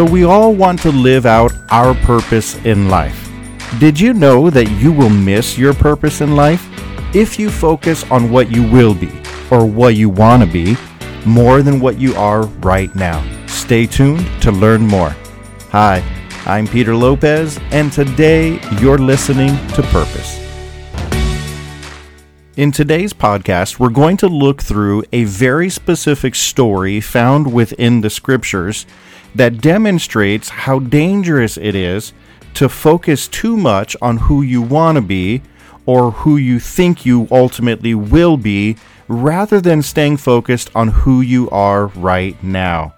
So, 0.00 0.06
we 0.06 0.24
all 0.24 0.54
want 0.54 0.80
to 0.80 0.90
live 0.90 1.26
out 1.26 1.52
our 1.68 1.92
purpose 1.92 2.56
in 2.64 2.88
life. 2.88 3.30
Did 3.78 4.00
you 4.00 4.14
know 4.14 4.48
that 4.48 4.70
you 4.80 4.92
will 4.92 5.10
miss 5.10 5.58
your 5.58 5.74
purpose 5.74 6.22
in 6.22 6.34
life 6.34 6.66
if 7.14 7.38
you 7.38 7.50
focus 7.50 8.10
on 8.10 8.30
what 8.30 8.50
you 8.50 8.62
will 8.62 8.94
be 8.94 9.12
or 9.50 9.66
what 9.66 9.96
you 9.96 10.08
want 10.08 10.42
to 10.42 10.50
be 10.50 10.74
more 11.26 11.60
than 11.60 11.80
what 11.80 11.98
you 11.98 12.14
are 12.14 12.44
right 12.64 12.94
now? 12.96 13.22
Stay 13.46 13.84
tuned 13.84 14.26
to 14.40 14.50
learn 14.50 14.86
more. 14.86 15.14
Hi, 15.68 16.02
I'm 16.46 16.66
Peter 16.66 16.96
Lopez, 16.96 17.60
and 17.70 17.92
today 17.92 18.58
you're 18.80 18.96
listening 18.96 19.54
to 19.74 19.82
Purpose. 19.82 20.40
In 22.56 22.72
today's 22.72 23.12
podcast, 23.12 23.78
we're 23.78 23.90
going 23.90 24.16
to 24.16 24.28
look 24.28 24.62
through 24.62 25.04
a 25.12 25.24
very 25.24 25.68
specific 25.68 26.34
story 26.34 27.02
found 27.02 27.52
within 27.52 28.00
the 28.00 28.08
scriptures 28.08 28.86
that 29.34 29.60
demonstrates 29.60 30.48
how 30.48 30.78
dangerous 30.78 31.56
it 31.56 31.74
is 31.74 32.12
to 32.54 32.68
focus 32.68 33.28
too 33.28 33.56
much 33.56 33.96
on 34.02 34.16
who 34.16 34.42
you 34.42 34.60
want 34.60 34.96
to 34.96 35.02
be 35.02 35.42
or 35.86 36.10
who 36.10 36.36
you 36.36 36.60
think 36.60 37.06
you 37.06 37.26
ultimately 37.30 37.94
will 37.94 38.36
be 38.36 38.76
rather 39.08 39.60
than 39.60 39.82
staying 39.82 40.16
focused 40.16 40.70
on 40.74 40.88
who 40.88 41.20
you 41.20 41.50
are 41.50 41.86
right 41.88 42.40
now. 42.42 42.94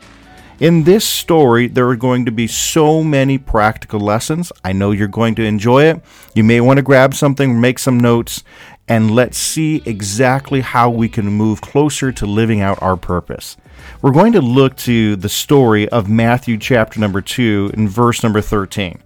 In 0.60 0.84
this 0.84 1.04
story, 1.04 1.66
there 1.66 1.88
are 1.88 1.96
going 1.96 2.24
to 2.26 2.30
be 2.30 2.46
so 2.46 3.02
many 3.02 3.36
practical 3.36 3.98
lessons. 3.98 4.52
I 4.62 4.72
know 4.72 4.92
you're 4.92 5.08
going 5.08 5.34
to 5.36 5.42
enjoy 5.42 5.84
it. 5.84 6.04
You 6.34 6.44
may 6.44 6.60
want 6.60 6.76
to 6.76 6.82
grab 6.82 7.14
something, 7.14 7.60
make 7.60 7.78
some 7.80 7.98
notes, 7.98 8.44
and 8.86 9.10
let's 9.10 9.38
see 9.38 9.82
exactly 9.86 10.60
how 10.60 10.90
we 10.90 11.08
can 11.08 11.26
move 11.26 11.60
closer 11.62 12.12
to 12.12 12.26
living 12.26 12.60
out 12.60 12.80
our 12.80 12.96
purpose. 12.96 13.56
We're 14.00 14.10
going 14.10 14.32
to 14.32 14.40
look 14.40 14.76
to 14.78 15.16
the 15.16 15.28
story 15.28 15.88
of 15.88 16.08
Matthew 16.08 16.58
chapter 16.58 16.98
number 16.98 17.20
2 17.20 17.70
and 17.74 17.88
verse 17.88 18.22
number 18.22 18.40
13. 18.40 19.00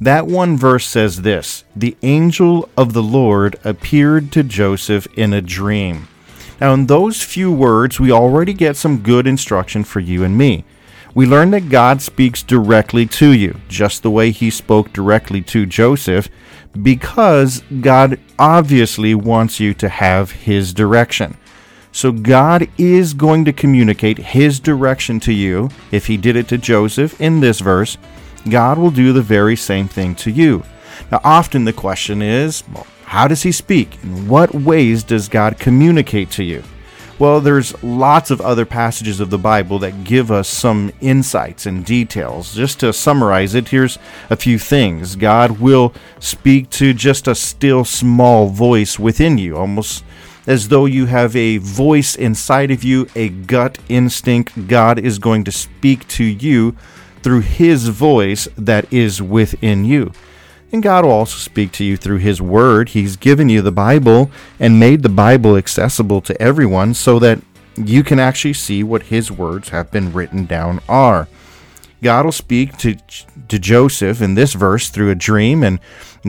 That 0.00 0.26
one 0.26 0.56
verse 0.56 0.86
says 0.86 1.22
this 1.22 1.64
The 1.76 1.96
angel 2.02 2.68
of 2.76 2.92
the 2.92 3.02
Lord 3.02 3.56
appeared 3.64 4.32
to 4.32 4.42
Joseph 4.42 5.06
in 5.16 5.32
a 5.32 5.40
dream. 5.40 6.08
Now, 6.60 6.74
in 6.74 6.86
those 6.86 7.22
few 7.22 7.50
words, 7.50 7.98
we 7.98 8.12
already 8.12 8.52
get 8.52 8.76
some 8.76 9.02
good 9.02 9.26
instruction 9.26 9.84
for 9.84 10.00
you 10.00 10.22
and 10.22 10.36
me. 10.36 10.64
We 11.14 11.26
learn 11.26 11.50
that 11.50 11.68
God 11.68 12.00
speaks 12.00 12.42
directly 12.42 13.06
to 13.06 13.32
you, 13.32 13.60
just 13.68 14.02
the 14.02 14.10
way 14.10 14.30
he 14.30 14.48
spoke 14.48 14.92
directly 14.92 15.42
to 15.42 15.66
Joseph, 15.66 16.28
because 16.80 17.62
God 17.80 18.18
obviously 18.38 19.14
wants 19.14 19.60
you 19.60 19.74
to 19.74 19.88
have 19.88 20.30
his 20.30 20.72
direction. 20.72 21.36
So 21.92 22.10
God 22.10 22.68
is 22.78 23.12
going 23.12 23.44
to 23.44 23.52
communicate 23.52 24.18
his 24.18 24.58
direction 24.58 25.20
to 25.20 25.32
you. 25.32 25.68
If 25.90 26.06
he 26.06 26.16
did 26.16 26.36
it 26.36 26.48
to 26.48 26.58
Joseph 26.58 27.20
in 27.20 27.40
this 27.40 27.60
verse, 27.60 27.98
God 28.48 28.78
will 28.78 28.90
do 28.90 29.12
the 29.12 29.22
very 29.22 29.56
same 29.56 29.88
thing 29.88 30.14
to 30.16 30.30
you. 30.30 30.64
Now, 31.10 31.20
often 31.22 31.64
the 31.64 31.72
question 31.72 32.22
is, 32.22 32.64
well, 32.72 32.86
how 33.04 33.28
does 33.28 33.42
he 33.42 33.52
speak? 33.52 34.02
In 34.02 34.26
what 34.26 34.54
ways 34.54 35.04
does 35.04 35.28
God 35.28 35.58
communicate 35.58 36.30
to 36.32 36.42
you? 36.42 36.64
Well, 37.18 37.40
there's 37.40 37.80
lots 37.84 38.30
of 38.30 38.40
other 38.40 38.64
passages 38.64 39.20
of 39.20 39.30
the 39.30 39.38
Bible 39.38 39.78
that 39.80 40.02
give 40.02 40.32
us 40.32 40.48
some 40.48 40.92
insights 41.00 41.66
and 41.66 41.84
details. 41.84 42.54
Just 42.54 42.80
to 42.80 42.92
summarize 42.92 43.54
it, 43.54 43.68
here's 43.68 43.98
a 44.30 44.36
few 44.36 44.58
things. 44.58 45.14
God 45.14 45.60
will 45.60 45.94
speak 46.18 46.70
to 46.70 46.94
just 46.94 47.28
a 47.28 47.34
still 47.34 47.84
small 47.84 48.48
voice 48.48 48.98
within 48.98 49.38
you, 49.38 49.56
almost 49.56 50.02
as 50.46 50.68
though 50.68 50.86
you 50.86 51.06
have 51.06 51.36
a 51.36 51.58
voice 51.58 52.14
inside 52.14 52.70
of 52.70 52.82
you, 52.82 53.06
a 53.14 53.28
gut 53.28 53.78
instinct. 53.88 54.68
God 54.68 54.98
is 54.98 55.18
going 55.18 55.44
to 55.44 55.52
speak 55.52 56.06
to 56.08 56.24
you 56.24 56.76
through 57.22 57.40
His 57.40 57.88
voice 57.88 58.48
that 58.56 58.92
is 58.92 59.22
within 59.22 59.84
you. 59.84 60.12
And 60.72 60.82
God 60.82 61.04
will 61.04 61.12
also 61.12 61.36
speak 61.36 61.70
to 61.72 61.84
you 61.84 61.96
through 61.96 62.18
His 62.18 62.40
Word. 62.40 62.90
He's 62.90 63.16
given 63.16 63.48
you 63.48 63.62
the 63.62 63.72
Bible 63.72 64.30
and 64.58 64.80
made 64.80 65.02
the 65.02 65.08
Bible 65.08 65.56
accessible 65.56 66.20
to 66.22 66.40
everyone 66.40 66.94
so 66.94 67.18
that 67.18 67.40
you 67.76 68.02
can 68.02 68.18
actually 68.18 68.54
see 68.54 68.82
what 68.82 69.04
His 69.04 69.30
words 69.30 69.68
have 69.68 69.90
been 69.90 70.12
written 70.12 70.46
down 70.46 70.80
are. 70.88 71.28
God 72.02 72.24
will 72.24 72.32
speak 72.32 72.76
to, 72.78 72.96
to 73.48 73.58
Joseph 73.58 74.20
in 74.20 74.34
this 74.34 74.52
verse 74.54 74.90
through 74.90 75.10
a 75.10 75.14
dream, 75.14 75.62
and 75.62 75.78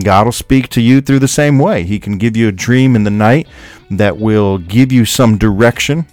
God 0.03 0.25
will 0.25 0.31
speak 0.31 0.69
to 0.69 0.81
you 0.81 1.01
through 1.01 1.19
the 1.19 1.27
same 1.27 1.59
way. 1.59 1.83
He 1.83 1.99
can 1.99 2.17
give 2.17 2.37
you 2.37 2.47
a 2.47 2.53
dream 2.53 2.95
in 2.95 3.03
the 3.03 3.11
night 3.11 3.47
that 3.91 4.17
will 4.17 4.57
give 4.57 4.91
you 4.91 5.03
some 5.03 5.37
direction 5.37 6.05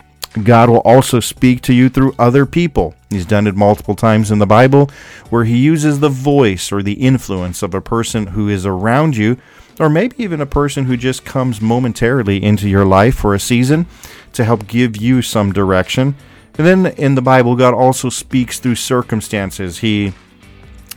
God 0.44 0.70
will 0.70 0.81
also 0.81 1.19
speak 1.19 1.60
to 1.62 1.75
you 1.75 1.88
through 1.88 2.15
other 2.19 2.47
people. 2.47 2.94
He's 3.10 3.26
done 3.26 3.49
it 3.49 3.56
multiple 3.56 3.97
times 3.97 4.31
in 4.31 4.38
the 4.38 4.47
Bible 4.47 4.88
where 5.28 5.44
he 5.44 5.59
uses 5.59 5.99
the 5.99 6.09
voice 6.09 6.70
or 6.70 6.82
the 6.82 6.93
influence 6.94 7.62
of 7.62 7.75
a 7.75 7.81
person 7.81 8.28
who 8.28 8.49
is 8.49 8.65
around 8.65 9.16
you, 9.16 9.38
or 9.81 9.88
maybe 9.88 10.22
even 10.22 10.41
a 10.41 10.47
person 10.47 10.84
who 10.84 10.97
just 10.97 11.25
comes 11.25 11.60
momentarily 11.60 12.43
into 12.43 12.69
your 12.69 12.84
life 12.84 13.16
for 13.16 13.34
a 13.34 13.41
season 13.41 13.87
to 14.32 14.44
help 14.44 14.69
give 14.69 14.97
you 14.97 15.20
some 15.20 15.53
direction. 15.53 16.15
And 16.60 16.84
then 16.84 16.93
in 16.98 17.15
the 17.15 17.22
Bible, 17.22 17.56
God 17.56 17.72
also 17.72 18.10
speaks 18.10 18.59
through 18.59 18.75
circumstances. 18.75 19.78
He 19.78 20.12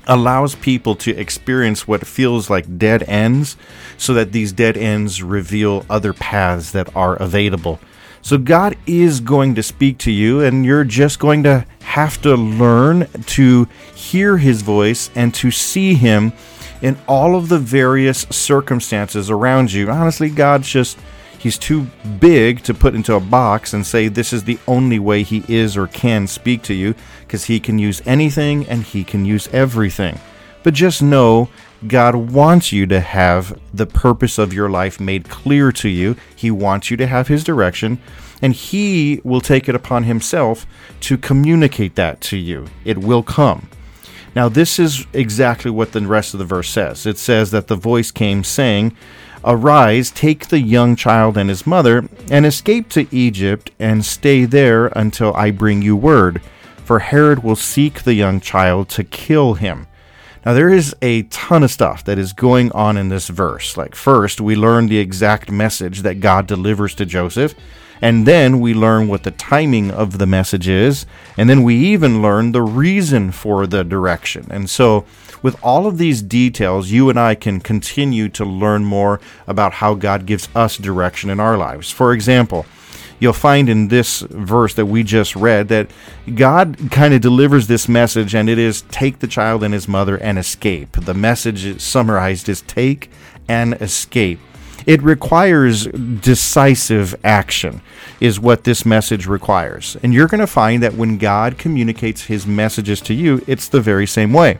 allows 0.05 0.55
people 0.55 0.93
to 0.95 1.15
experience 1.15 1.87
what 1.87 2.05
feels 2.05 2.49
like 2.49 2.77
dead 2.77 3.03
ends 3.03 3.55
so 3.97 4.13
that 4.13 4.33
these 4.33 4.51
dead 4.51 4.75
ends 4.75 5.23
reveal 5.23 5.85
other 5.89 6.11
paths 6.11 6.73
that 6.73 6.93
are 6.97 7.15
available. 7.15 7.79
So 8.21 8.37
God 8.37 8.75
is 8.85 9.21
going 9.21 9.55
to 9.55 9.63
speak 9.63 9.99
to 9.99 10.11
you, 10.11 10.41
and 10.41 10.65
you're 10.65 10.83
just 10.83 11.17
going 11.17 11.43
to 11.43 11.65
have 11.79 12.21
to 12.23 12.35
learn 12.35 13.07
to 13.27 13.65
hear 13.95 14.35
His 14.35 14.63
voice 14.63 15.09
and 15.15 15.33
to 15.35 15.49
see 15.49 15.93
Him 15.93 16.33
in 16.81 16.97
all 17.07 17.37
of 17.37 17.47
the 17.47 17.57
various 17.57 18.27
circumstances 18.29 19.29
around 19.29 19.71
you. 19.71 19.89
Honestly, 19.89 20.29
God's 20.29 20.67
just. 20.67 20.97
He's 21.43 21.57
too 21.57 21.87
big 22.21 22.63
to 22.63 22.73
put 22.73 22.95
into 22.95 23.15
a 23.15 23.19
box 23.19 23.73
and 23.73 23.85
say 23.85 24.07
this 24.07 24.31
is 24.31 24.45
the 24.45 24.57
only 24.65 24.97
way 24.97 25.23
he 25.23 25.43
is 25.49 25.75
or 25.75 25.87
can 25.87 26.25
speak 26.25 26.61
to 26.63 26.73
you 26.73 26.95
because 27.19 27.43
he 27.43 27.59
can 27.59 27.77
use 27.77 28.01
anything 28.05 28.65
and 28.69 28.81
he 28.81 29.03
can 29.03 29.25
use 29.25 29.49
everything. 29.49 30.21
But 30.63 30.73
just 30.73 31.01
know 31.01 31.49
God 31.85 32.15
wants 32.15 32.71
you 32.71 32.87
to 32.87 33.01
have 33.01 33.59
the 33.73 33.85
purpose 33.85 34.37
of 34.37 34.53
your 34.53 34.69
life 34.69 35.01
made 35.01 35.27
clear 35.27 35.73
to 35.73 35.89
you. 35.89 36.15
He 36.33 36.49
wants 36.49 36.89
you 36.89 36.95
to 36.95 37.07
have 37.07 37.27
His 37.27 37.43
direction, 37.43 37.99
and 38.41 38.53
He 38.53 39.19
will 39.25 39.41
take 39.41 39.67
it 39.67 39.75
upon 39.75 40.03
Himself 40.03 40.65
to 41.01 41.17
communicate 41.17 41.95
that 41.95 42.21
to 42.21 42.37
you. 42.37 42.67
It 42.85 42.99
will 42.99 43.21
come. 43.21 43.67
Now, 44.33 44.47
this 44.47 44.79
is 44.79 45.05
exactly 45.11 45.69
what 45.69 45.91
the 45.91 45.99
rest 46.01 46.33
of 46.33 46.37
the 46.37 46.45
verse 46.45 46.69
says. 46.69 47.05
It 47.05 47.17
says 47.17 47.51
that 47.51 47.67
the 47.67 47.75
voice 47.75 48.11
came 48.11 48.45
saying, 48.45 48.95
Arise, 49.45 50.09
take 50.09 50.47
the 50.47 50.59
young 50.59 50.95
child 50.95 51.37
and 51.37 51.49
his 51.49 51.67
mother, 51.67 52.07
and 52.31 52.45
escape 52.45 52.89
to 52.89 53.07
Egypt, 53.13 53.71
and 53.79 54.05
stay 54.05 54.45
there 54.45 54.87
until 54.87 55.33
I 55.35 55.51
bring 55.51 55.81
you 55.81 55.95
word. 55.95 56.41
For 56.85 56.99
Herod 56.99 57.43
will 57.43 57.55
seek 57.55 58.03
the 58.03 58.13
young 58.13 58.39
child 58.39 58.89
to 58.89 59.03
kill 59.03 59.55
him. 59.55 59.87
Now, 60.45 60.53
there 60.53 60.69
is 60.69 60.93
a 61.01 61.23
ton 61.23 61.63
of 61.63 61.71
stuff 61.71 62.03
that 62.03 62.17
is 62.17 62.33
going 62.33 62.71
on 62.73 62.97
in 62.97 63.07
this 63.09 63.29
verse. 63.29 63.77
Like, 63.77 63.95
first, 63.95 64.41
we 64.41 64.55
learn 64.55 64.87
the 64.87 64.97
exact 64.97 65.49
message 65.49 66.01
that 66.01 66.19
God 66.19 66.47
delivers 66.47 66.95
to 66.95 67.05
Joseph, 67.05 67.55
and 68.01 68.25
then 68.25 68.59
we 68.59 68.73
learn 68.73 69.07
what 69.07 69.23
the 69.23 69.31
timing 69.31 69.89
of 69.89 70.17
the 70.17 70.25
message 70.25 70.67
is, 70.67 71.05
and 71.37 71.49
then 71.49 71.63
we 71.63 71.75
even 71.75 72.21
learn 72.21 72.51
the 72.51 72.61
reason 72.61 73.31
for 73.31 73.65
the 73.65 73.85
direction. 73.85 74.47
And 74.49 74.69
so, 74.69 75.05
with 75.43 75.63
all 75.63 75.85
of 75.85 75.99
these 75.99 76.23
details, 76.23 76.89
you 76.89 77.09
and 77.11 77.19
I 77.19 77.35
can 77.35 77.59
continue 77.59 78.29
to 78.29 78.43
learn 78.43 78.83
more 78.83 79.19
about 79.45 79.73
how 79.73 79.93
God 79.93 80.25
gives 80.25 80.49
us 80.55 80.77
direction 80.77 81.29
in 81.29 81.39
our 81.39 81.57
lives. 81.57 81.91
For 81.91 82.13
example, 82.13 82.65
you'll 83.19 83.33
find 83.33 83.69
in 83.69 83.89
this 83.89 84.21
verse 84.21 84.73
that 84.73 84.87
we 84.87 85.03
just 85.03 85.35
read 85.35 85.67
that 85.67 85.91
God 86.33 86.77
kind 86.89 87.13
of 87.13 87.21
delivers 87.21 87.67
this 87.67 87.87
message, 87.87 88.33
and 88.33 88.49
it 88.49 88.57
is 88.57 88.81
take 88.83 89.19
the 89.19 89.27
child 89.27 89.63
and 89.63 89.73
his 89.73 89.87
mother 89.87 90.17
and 90.17 90.39
escape. 90.39 90.93
The 90.93 91.13
message 91.13 91.79
summarized 91.79 92.49
is 92.49 92.61
take 92.61 93.11
and 93.47 93.73
escape. 93.75 94.39
It 94.85 95.01
requires 95.01 95.85
decisive 95.85 97.15
action, 97.23 97.81
is 98.19 98.39
what 98.39 98.65
this 98.65 98.85
message 98.85 99.27
requires. 99.27 99.95
And 100.03 100.13
you're 100.13 100.27
going 100.27 100.41
to 100.41 100.47
find 100.47 100.83
that 100.83 100.95
when 100.95 101.17
God 101.17 101.57
communicates 101.57 102.23
his 102.23 102.45
messages 102.45 102.99
to 103.01 103.13
you, 103.13 103.41
it's 103.47 103.69
the 103.69 103.79
very 103.79 104.05
same 104.05 104.33
way. 104.33 104.57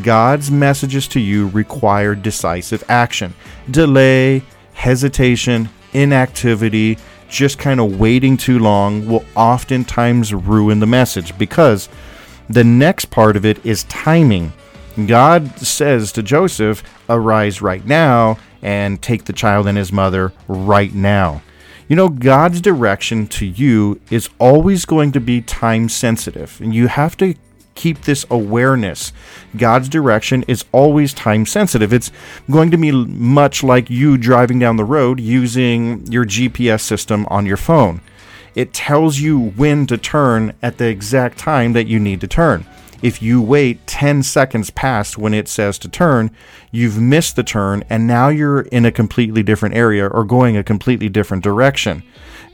God's 0.00 0.50
messages 0.50 1.06
to 1.08 1.20
you 1.20 1.48
require 1.48 2.14
decisive 2.14 2.82
action. 2.88 3.34
Delay, 3.70 4.42
hesitation, 4.72 5.68
inactivity, 5.92 6.96
just 7.28 7.58
kind 7.58 7.80
of 7.80 7.98
waiting 7.98 8.36
too 8.36 8.58
long 8.58 9.06
will 9.06 9.24
oftentimes 9.36 10.32
ruin 10.32 10.80
the 10.80 10.86
message 10.86 11.36
because 11.38 11.88
the 12.48 12.64
next 12.64 13.06
part 13.06 13.36
of 13.36 13.44
it 13.44 13.64
is 13.64 13.84
timing. 13.84 14.52
God 15.06 15.58
says 15.58 16.12
to 16.12 16.22
Joseph, 16.22 16.82
Arise 17.08 17.62
right 17.62 17.84
now 17.84 18.38
and 18.62 19.00
take 19.00 19.24
the 19.24 19.32
child 19.32 19.66
and 19.66 19.76
his 19.76 19.92
mother 19.92 20.32
right 20.48 20.92
now. 20.92 21.42
You 21.88 21.96
know, 21.96 22.08
God's 22.08 22.60
direction 22.60 23.26
to 23.28 23.46
you 23.46 24.00
is 24.10 24.28
always 24.38 24.84
going 24.84 25.12
to 25.12 25.20
be 25.20 25.42
time 25.42 25.88
sensitive, 25.88 26.60
and 26.60 26.74
you 26.74 26.86
have 26.86 27.16
to 27.18 27.34
keep 27.74 28.02
this 28.02 28.24
awareness. 28.30 29.12
God's 29.56 29.88
direction 29.88 30.44
is 30.48 30.64
always 30.72 31.14
time 31.14 31.46
sensitive. 31.46 31.92
It's 31.92 32.10
going 32.50 32.70
to 32.70 32.76
be 32.76 32.92
much 32.92 33.62
like 33.62 33.90
you 33.90 34.18
driving 34.18 34.58
down 34.58 34.76
the 34.76 34.84
road 34.84 35.20
using 35.20 36.06
your 36.10 36.24
GPS 36.24 36.80
system 36.80 37.26
on 37.30 37.46
your 37.46 37.56
phone. 37.56 38.00
It 38.54 38.74
tells 38.74 39.18
you 39.18 39.38
when 39.38 39.86
to 39.86 39.96
turn 39.96 40.54
at 40.62 40.78
the 40.78 40.86
exact 40.86 41.38
time 41.38 41.72
that 41.72 41.86
you 41.86 41.98
need 41.98 42.20
to 42.20 42.26
turn. 42.26 42.66
If 43.02 43.20
you 43.20 43.42
wait 43.42 43.84
10 43.88 44.22
seconds 44.22 44.70
past 44.70 45.18
when 45.18 45.34
it 45.34 45.48
says 45.48 45.76
to 45.80 45.88
turn, 45.88 46.30
you've 46.70 47.00
missed 47.00 47.34
the 47.34 47.42
turn 47.42 47.82
and 47.90 48.06
now 48.06 48.28
you're 48.28 48.60
in 48.60 48.84
a 48.84 48.92
completely 48.92 49.42
different 49.42 49.74
area 49.74 50.06
or 50.06 50.24
going 50.24 50.56
a 50.56 50.62
completely 50.62 51.08
different 51.08 51.42
direction. 51.42 52.04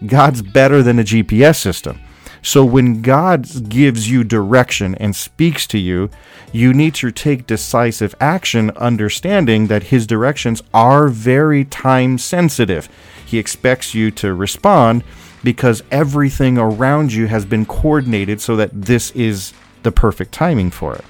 God's 0.07 0.41
better 0.41 0.83
than 0.83 0.99
a 0.99 1.05
GPS 1.05 1.57
system. 1.57 2.01
So 2.43 2.65
when 2.65 3.03
God 3.03 3.69
gives 3.69 4.11
you 4.11 4.25
direction 4.25 4.95
and 4.97 5.15
speaks 5.15 5.67
to 5.69 5.79
you, 5.79 6.11
you 6.53 6.73
need 6.73 6.95
to 6.97 7.11
take 7.11 7.47
decisive 7.47 8.15
action, 8.21 8.71
understanding 8.73 9.67
that 9.67 9.85
His 9.85 10.07
directions 10.07 10.63
are 10.73 11.09
very 11.09 11.65
time 11.65 12.19
sensitive. 12.19 12.89
He 13.25 13.39
expects 13.39 13.95
you 13.95 14.11
to 14.13 14.33
respond 14.35 15.05
because 15.45 15.83
everything 15.91 16.59
around 16.59 17.13
you 17.13 17.27
has 17.27 17.45
been 17.45 17.67
coordinated 17.67 18.41
so 18.41 18.57
that 18.57 18.71
this 18.73 19.11
is 19.13 19.53
the 19.83 19.93
perfect 19.93 20.33
timing 20.33 20.71
for 20.71 20.95
it. 20.95 21.05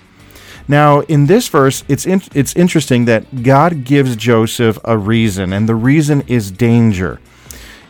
Now, 0.66 1.00
in 1.00 1.26
this 1.26 1.48
verse, 1.48 1.82
it's 1.88 2.04
in, 2.04 2.22
it's 2.34 2.54
interesting 2.54 3.06
that 3.06 3.42
God 3.42 3.84
gives 3.84 4.16
Joseph 4.16 4.78
a 4.84 4.98
reason, 4.98 5.52
and 5.52 5.66
the 5.66 5.74
reason 5.74 6.22
is 6.26 6.50
danger. 6.50 7.20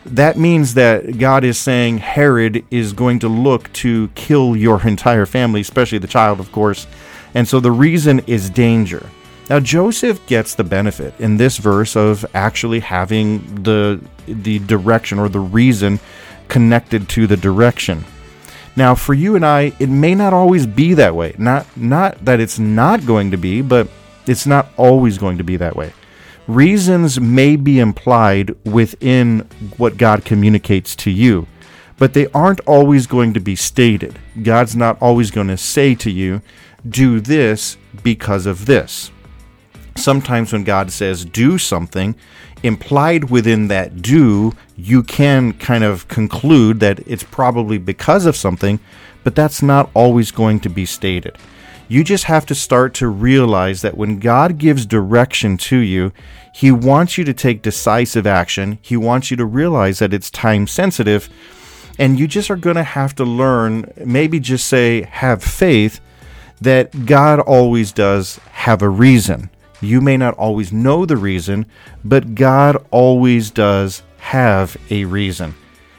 That 0.09 0.37
means 0.37 0.73
that 0.73 1.17
God 1.19 1.43
is 1.43 1.57
saying 1.57 1.99
Herod 1.99 2.65
is 2.71 2.93
going 2.93 3.19
to 3.19 3.27
look 3.27 3.71
to 3.73 4.07
kill 4.15 4.55
your 4.55 4.85
entire 4.87 5.25
family, 5.25 5.61
especially 5.61 5.99
the 5.99 6.07
child, 6.07 6.39
of 6.39 6.51
course. 6.51 6.87
And 7.35 7.47
so 7.47 7.59
the 7.59 7.71
reason 7.71 8.19
is 8.25 8.49
danger. 8.49 9.07
Now 9.49 9.59
Joseph 9.59 10.25
gets 10.27 10.55
the 10.55 10.63
benefit 10.63 11.13
in 11.19 11.37
this 11.37 11.57
verse 11.57 11.95
of 11.95 12.25
actually 12.33 12.79
having 12.79 13.63
the 13.63 13.99
the 14.27 14.59
direction 14.59 15.19
or 15.19 15.29
the 15.29 15.39
reason 15.39 15.99
connected 16.47 17.09
to 17.09 17.27
the 17.27 17.37
direction. 17.37 18.05
Now, 18.75 18.95
for 18.95 19.13
you 19.13 19.35
and 19.35 19.45
I, 19.45 19.73
it 19.79 19.89
may 19.89 20.15
not 20.15 20.33
always 20.33 20.65
be 20.65 20.93
that 20.95 21.15
way. 21.15 21.35
Not 21.37 21.65
not 21.75 22.23
that 22.25 22.39
it's 22.39 22.59
not 22.59 23.05
going 23.05 23.31
to 23.31 23.37
be, 23.37 23.61
but 23.61 23.87
it's 24.27 24.45
not 24.45 24.69
always 24.77 25.17
going 25.17 25.37
to 25.39 25.43
be 25.43 25.57
that 25.57 25.75
way. 25.75 25.93
Reasons 26.49 27.19
may 27.21 27.55
be 27.55 27.77
implied 27.77 28.55
within 28.65 29.47
what 29.77 29.97
God 29.97 30.25
communicates 30.25 30.95
to 30.95 31.11
you, 31.11 31.45
but 31.99 32.13
they 32.13 32.25
aren't 32.33 32.59
always 32.61 33.05
going 33.05 33.35
to 33.35 33.39
be 33.39 33.55
stated. 33.55 34.17
God's 34.41 34.75
not 34.75 34.99
always 34.99 35.29
going 35.29 35.49
to 35.49 35.57
say 35.57 35.93
to 35.93 36.09
you, 36.09 36.41
"Do 36.83 37.19
this 37.19 37.77
because 38.01 38.47
of 38.47 38.65
this." 38.65 39.11
Sometimes 39.95 40.51
when 40.51 40.63
God 40.63 40.91
says 40.91 41.23
do 41.23 41.59
something, 41.59 42.15
implied 42.63 43.29
within 43.29 43.67
that 43.67 44.01
do, 44.01 44.53
you 44.75 45.03
can 45.03 45.53
kind 45.53 45.83
of 45.83 46.07
conclude 46.07 46.79
that 46.79 46.99
it's 47.05 47.21
probably 47.21 47.77
because 47.77 48.25
of 48.25 48.35
something, 48.35 48.79
but 49.23 49.35
that's 49.35 49.61
not 49.61 49.91
always 49.93 50.31
going 50.31 50.59
to 50.61 50.69
be 50.69 50.87
stated. 50.87 51.37
You 51.89 52.03
just 52.03 52.25
have 52.25 52.45
to 52.45 52.55
start 52.55 52.93
to 52.95 53.07
realize 53.07 53.81
that 53.81 53.97
when 53.97 54.19
God 54.19 54.59
gives 54.59 54.85
direction 54.85 55.57
to 55.57 55.77
you, 55.77 56.13
He 56.53 56.71
wants 56.71 57.17
you 57.17 57.23
to 57.23 57.33
take 57.33 57.63
decisive 57.63 58.27
action. 58.27 58.77
He 58.83 58.95
wants 58.95 59.31
you 59.31 59.37
to 59.37 59.45
realize 59.45 59.97
that 59.97 60.13
it's 60.13 60.29
time 60.29 60.67
sensitive. 60.67 61.29
And 61.97 62.19
you 62.19 62.27
just 62.27 62.51
are 62.51 62.55
going 62.55 62.75
to 62.75 62.83
have 62.83 63.15
to 63.15 63.25
learn, 63.25 63.91
maybe 64.05 64.39
just 64.39 64.67
say, 64.67 65.01
have 65.01 65.43
faith 65.43 65.99
that 66.61 67.07
God 67.07 67.39
always 67.39 67.91
does 67.91 68.35
have 68.51 68.83
a 68.83 68.89
reason. 68.89 69.49
You 69.81 69.99
may 69.99 70.15
not 70.15 70.35
always 70.35 70.71
know 70.71 71.07
the 71.07 71.17
reason, 71.17 71.65
but 72.05 72.35
God 72.35 72.85
always 72.91 73.49
does 73.49 74.03
have 74.19 74.77
a 74.91 75.05
reason. 75.05 75.55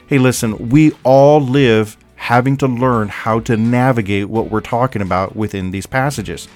Hey, 0.07 0.19
listen, 0.19 0.69
we 0.69 0.93
all 1.03 1.41
live 1.41 1.97
having 2.31 2.55
to 2.55 2.65
learn 2.65 3.09
how 3.09 3.41
to 3.41 3.57
navigate 3.57 4.29
what 4.29 4.49
we're 4.49 4.61
talking 4.61 5.01
about 5.01 5.35
within 5.35 5.71
these 5.71 5.85
passages. 5.85 6.47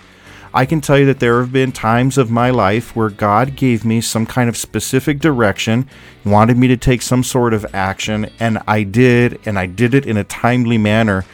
I 0.53 0.65
can 0.65 0.79
tell 0.79 0.97
you 0.97 1.05
that 1.07 1.19
there 1.19 1.41
have 1.41 1.51
been 1.51 1.73
times 1.73 2.17
of 2.17 2.31
my 2.31 2.49
life 2.49 2.95
where 2.95 3.09
God 3.09 3.57
gave 3.57 3.83
me 3.83 3.99
some 3.99 4.25
kind 4.25 4.47
of 4.47 4.55
specific 4.55 5.19
direction, 5.19 5.89
wanted 6.23 6.57
me 6.57 6.69
to 6.69 6.77
take 6.77 7.01
some 7.01 7.23
sort 7.23 7.53
of 7.53 7.65
action, 7.73 8.29
and 8.39 8.59
I 8.65 8.83
did, 8.83 9.37
and 9.45 9.59
I 9.59 9.65
did 9.65 9.93
it 9.93 10.05
in 10.05 10.15
a 10.15 10.23
timely 10.23 10.77
manner. 10.77 11.25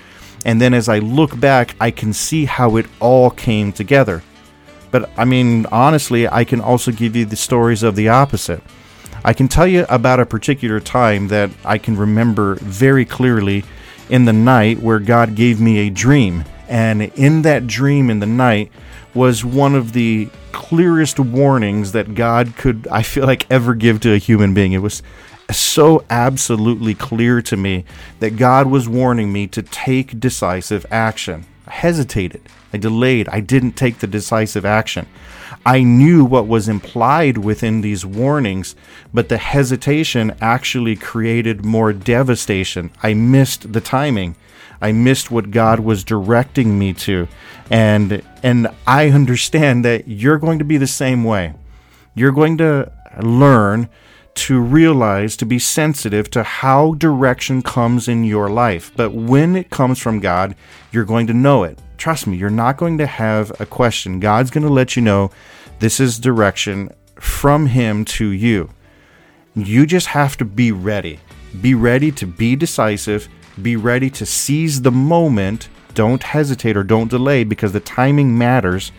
And 0.44 0.60
then 0.60 0.74
as 0.74 0.90
I 0.90 0.98
look 0.98 1.40
back, 1.40 1.76
I 1.80 1.92
can 1.92 2.12
see 2.12 2.46
how 2.46 2.78
it 2.78 2.88
all 3.00 3.30
came 3.30 3.72
together. 3.72 4.24
But 4.90 5.12
I 5.20 5.26
mean, 5.26 5.68
honestly, 5.68 6.28
I 6.28 6.46
can 6.46 6.62
also 6.62 6.92
give 6.92 7.16
you 7.16 7.26
the 7.26 7.36
stories 7.36 7.84
of 7.84 7.96
the 7.96 8.10
opposite. 8.10 8.64
I 9.24 9.34
can 9.34 9.48
tell 9.48 9.68
you 9.68 9.86
about 9.88 10.20
a 10.20 10.26
particular 10.26 10.80
time 10.80 11.28
that 11.28 11.52
I 11.64 11.78
can 11.78 11.96
remember 11.96 12.56
very 12.56 13.06
clearly 13.06 13.66
in 14.12 14.26
the 14.26 14.34
night 14.34 14.80
where 14.80 15.00
God 15.00 15.34
gave 15.34 15.60
me 15.60 15.80
a 15.80 15.90
dream. 15.90 16.44
And 16.68 17.02
in 17.02 17.42
that 17.42 17.66
dream 17.66 18.10
in 18.10 18.20
the 18.20 18.28
night 18.28 18.72
was 19.14 19.44
one 19.44 19.74
of 19.74 19.94
the 19.94 20.30
clearest 20.52 21.20
warnings 21.20 21.94
that 21.94 22.14
God 22.14 22.56
could, 22.58 22.88
I 22.92 23.04
feel 23.04 23.26
like, 23.26 23.50
ever 23.50 23.74
give 23.74 24.02
to 24.02 24.14
a 24.14 24.18
human 24.18 24.54
being. 24.54 24.74
It 24.74 24.80
was 24.80 25.02
so 25.50 26.04
absolutely 26.10 26.94
clear 26.94 27.42
to 27.42 27.58
me 27.58 27.86
that 28.20 28.38
God 28.38 28.68
was 28.68 28.88
warning 28.88 29.32
me 29.34 29.48
to 29.48 29.62
take 29.62 30.20
decisive 30.20 30.86
action. 30.92 31.46
Hesitated. 31.72 32.42
I 32.74 32.78
delayed. 32.78 33.30
I 33.30 33.40
didn't 33.40 33.74
take 33.74 34.00
the 34.00 34.08
decisive 34.08 34.66
action. 34.66 35.08
I 35.66 35.84
knew 35.84 36.26
what 36.26 36.46
was 36.46 36.68
implied 36.68 37.38
within 37.38 37.80
these 37.80 38.06
warnings, 38.06 38.76
but 39.14 39.30
the 39.30 39.38
hesitation 39.38 40.36
actually 40.42 40.98
created 40.98 41.64
more 41.64 41.94
devastation. 41.94 42.92
I 43.02 43.14
missed 43.14 43.72
the 43.72 43.82
timing. 43.82 44.36
I 44.82 44.92
missed 44.92 45.32
what 45.32 45.52
God 45.52 45.80
was 45.80 46.04
directing 46.04 46.78
me 46.78 46.94
to. 47.06 47.30
And 47.70 48.22
and 48.44 48.68
I 48.86 49.10
understand 49.10 49.86
that 49.86 50.08
you're 50.08 50.40
going 50.40 50.60
to 50.60 50.66
be 50.66 50.78
the 50.78 50.88
same 50.88 51.24
way. 51.24 51.54
You're 52.16 52.34
going 52.34 52.58
to 52.58 52.92
learn 53.22 53.88
to 54.34 54.60
realize, 54.60 55.36
to 55.38 55.46
be 55.46 55.60
sensitive 55.60 56.30
to 56.32 56.44
how 56.44 56.94
direction 56.94 57.62
comes 57.62 58.08
in 58.08 58.24
your 58.24 58.50
life. 58.50 58.92
But 58.96 59.14
when 59.14 59.56
it 59.56 59.70
comes 59.70 60.00
from 60.00 60.20
God, 60.20 60.56
you're 60.92 61.06
going 61.06 61.28
to 61.28 61.34
know 61.34 61.64
it. 61.64 61.80
Trust 61.98 62.28
me, 62.28 62.38
you're 62.38 62.50
not 62.50 62.78
going 62.78 62.98
to 62.98 63.06
have 63.06 63.52
a 63.60 63.66
question. 63.66 64.20
God's 64.20 64.50
going 64.50 64.66
to 64.66 64.74
let 64.74 64.96
you 64.96 65.02
know 65.02 65.32
this 65.80 66.00
is 66.00 66.20
direction 66.20 66.90
from 67.16 67.68
Him 67.68 68.06
to 68.06 68.30
you. 68.30 68.70
You 69.56 69.86
just 69.86 70.08
have 70.08 70.38
to 70.38 70.46
be 70.46 70.72
ready. 70.72 71.20
Be 71.62 71.76
ready 71.76 72.12
to 72.14 72.26
be 72.26 72.56
decisive. 72.56 73.28
Be 73.62 73.76
ready 73.76 74.10
to 74.12 74.26
seize 74.26 74.82
the 74.82 74.92
moment. 74.92 75.68
Don't 75.94 76.24
hesitate 76.24 76.78
or 76.78 76.84
don't 76.84 77.10
delay 77.10 77.44
because 77.44 77.74
the 77.74 77.82
timing 77.82 78.38
matters. 78.38 78.92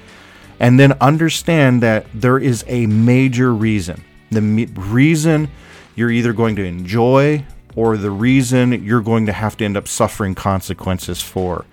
And 0.60 0.78
then 0.78 0.92
understand 1.00 1.82
that 1.82 2.06
there 2.14 2.38
is 2.38 2.64
a 2.68 2.86
major 2.86 3.52
reason. 3.54 4.04
The 4.32 4.66
reason 4.74 5.48
you're 5.94 6.10
either 6.10 6.32
going 6.32 6.56
to 6.56 6.64
enjoy 6.64 7.44
or 7.76 7.96
the 7.96 8.10
reason 8.10 8.84
you're 8.84 9.00
going 9.00 9.26
to 9.26 9.32
have 9.32 9.56
to 9.58 9.64
end 9.64 9.76
up 9.76 9.88
suffering 9.88 10.34
consequences 10.34 11.22
for. 11.22 11.64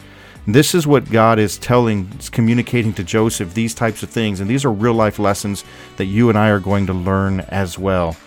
This 0.47 0.73
is 0.73 0.87
what 0.87 1.11
God 1.11 1.37
is 1.37 1.57
telling, 1.57 2.11
is 2.17 2.29
communicating 2.29 2.93
to 2.93 3.03
Joseph 3.03 3.53
these 3.53 3.73
types 3.73 4.01
of 4.01 4.09
things, 4.09 4.39
and 4.39 4.49
these 4.49 4.65
are 4.65 4.71
real 4.71 4.93
life 4.93 5.19
lessons 5.19 5.63
that 5.97 6.05
you 6.05 6.29
and 6.29 6.37
I 6.37 6.49
are 6.49 6.59
going 6.59 6.87
to 6.87 6.93
learn 6.93 7.41
as 7.41 7.77
well. 7.77 8.17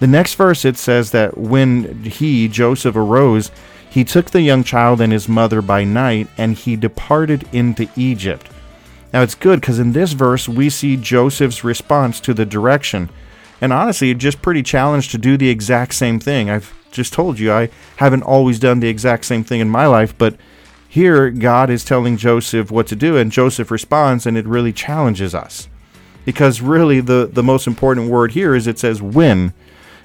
The 0.00 0.06
next 0.06 0.34
verse 0.34 0.64
it 0.64 0.76
says 0.76 1.10
that 1.10 1.36
when 1.36 2.04
he, 2.04 2.48
Joseph, 2.48 2.96
arose, 2.96 3.50
he 3.88 4.04
took 4.04 4.30
the 4.30 4.40
young 4.40 4.64
child 4.64 5.00
and 5.00 5.12
his 5.12 5.28
mother 5.28 5.60
by 5.62 5.84
night, 5.84 6.28
and 6.38 6.56
he 6.56 6.74
departed 6.74 7.46
into 7.52 7.88
Egypt. 7.96 8.48
Now 9.12 9.22
it's 9.22 9.34
good 9.34 9.60
because 9.60 9.78
in 9.78 9.92
this 9.92 10.12
verse 10.12 10.48
we 10.48 10.70
see 10.70 10.96
Joseph's 10.96 11.64
response 11.64 12.20
to 12.20 12.32
the 12.32 12.46
direction. 12.46 13.10
And 13.60 13.72
honestly, 13.72 14.14
just 14.14 14.42
pretty 14.42 14.62
challenged 14.62 15.10
to 15.10 15.18
do 15.18 15.36
the 15.36 15.50
exact 15.50 15.94
same 15.94 16.18
thing. 16.18 16.48
I've 16.48 16.74
just 16.90 17.12
told 17.12 17.38
you 17.38 17.52
I 17.52 17.70
haven't 17.96 18.22
always 18.22 18.58
done 18.58 18.80
the 18.80 18.88
exact 18.88 19.24
same 19.24 19.44
thing 19.44 19.60
in 19.60 19.68
my 19.68 19.86
life, 19.86 20.16
but 20.16 20.36
here, 20.90 21.30
God 21.30 21.70
is 21.70 21.84
telling 21.84 22.16
Joseph 22.16 22.72
what 22.72 22.88
to 22.88 22.96
do, 22.96 23.16
and 23.16 23.30
Joseph 23.30 23.70
responds, 23.70 24.26
and 24.26 24.36
it 24.36 24.44
really 24.44 24.72
challenges 24.72 25.36
us. 25.36 25.68
Because 26.24 26.60
really, 26.60 26.98
the, 26.98 27.30
the 27.32 27.44
most 27.44 27.68
important 27.68 28.10
word 28.10 28.32
here 28.32 28.56
is 28.56 28.66
it 28.66 28.80
says 28.80 29.00
when. 29.00 29.54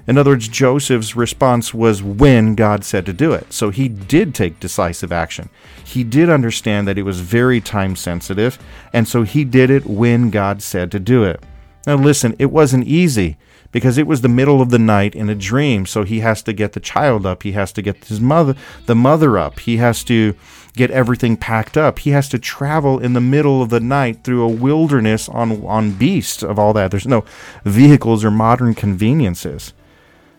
In 0.06 0.16
other 0.20 0.30
words, 0.30 0.48
Joseph's 0.48 1.16
response 1.16 1.74
was 1.74 2.04
when 2.04 2.54
God 2.54 2.86
said 2.86 3.08
to 3.08 3.14
do 3.14 3.34
it. 3.34 3.52
So 3.52 3.72
he 3.72 3.88
did 3.88 4.36
take 4.36 4.60
decisive 4.60 5.12
action. 5.12 5.50
He 5.84 6.04
did 6.04 6.30
understand 6.30 6.88
that 6.88 7.00
it 7.00 7.04
was 7.04 7.20
very 7.20 7.60
time 7.60 7.96
sensitive, 7.96 8.60
and 8.94 9.08
so 9.08 9.24
he 9.24 9.44
did 9.44 9.72
it 9.72 9.88
when 9.88 10.30
God 10.30 10.62
said 10.62 10.92
to 10.92 11.00
do 11.00 11.24
it. 11.24 11.42
Now, 11.88 11.96
listen, 11.96 12.36
it 12.38 12.52
wasn't 12.52 12.86
easy 12.86 13.38
because 13.75 13.98
it 13.98 14.08
was 14.08 14.22
the 14.22 14.29
middle 14.29 14.62
of 14.62 14.70
the 14.70 14.79
night 14.79 15.13
in 15.15 15.27
a 15.29 15.36
dream. 15.36 15.86
So 15.86 16.03
he 16.03 16.22
has 16.22 16.41
to 16.44 16.53
get 16.53 16.72
the 16.72 16.79
child 16.79 17.25
up. 17.25 17.44
He 17.44 17.51
has 17.51 17.74
to 17.74 17.82
get 17.82 18.05
his 18.05 18.22
mother, 18.22 18.55
the 18.86 18.96
mother 18.96 19.38
up. 19.38 19.60
He 19.60 19.75
has 19.75 20.01
to 20.05 20.34
get 20.77 20.91
everything 20.91 21.36
packed 21.36 21.75
up. 21.75 22.00
He 22.00 22.12
has 22.12 22.29
to 22.29 22.39
travel 22.39 23.00
in 23.00 23.12
the 23.12 23.20
middle 23.20 23.62
of 23.62 23.72
the 23.72 23.82
night 23.82 24.24
through 24.24 24.44
a 24.44 24.48
wilderness 24.48 25.27
on, 25.27 25.65
on 25.65 25.91
beasts 25.91 26.41
of 26.41 26.58
all 26.58 26.72
that. 26.72 26.89
There's 26.89 27.05
no 27.05 27.25
vehicles 27.65 28.24
or 28.24 28.32
modern 28.32 28.75
conveniences. 28.75 29.74